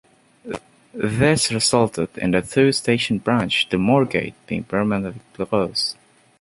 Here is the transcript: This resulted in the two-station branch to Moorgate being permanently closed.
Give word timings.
This 0.95 1.51
resulted 1.51 2.17
in 2.17 2.31
the 2.31 2.41
two-station 2.41 3.19
branch 3.19 3.69
to 3.69 3.77
Moorgate 3.77 4.33
being 4.47 4.63
permanently 4.63 5.21
closed. 5.45 5.95